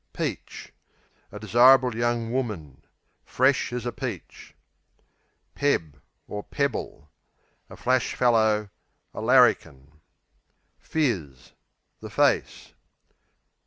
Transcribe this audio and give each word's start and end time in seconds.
Peach 0.13 0.73
A 1.31 1.37
desirable 1.37 1.95
young 1.95 2.31
woman; 2.33 2.81
"fresh 3.23 3.71
as 3.71 3.85
a 3.85 3.91
peach." 3.91 4.55
Peb 5.53 6.01
(pebble) 6.49 7.11
A 7.69 7.77
flash 7.77 8.15
fellow; 8.15 8.71
a 9.13 9.21
"larrikin." 9.21 10.01
Phiz 10.79 11.51
The 11.99 12.09
face. 12.09 12.73